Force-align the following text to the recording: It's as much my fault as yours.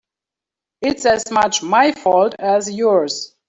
It's 0.81 1.05
as 1.05 1.29
much 1.29 1.61
my 1.61 1.91
fault 1.91 2.33
as 2.39 2.71
yours. 2.71 3.35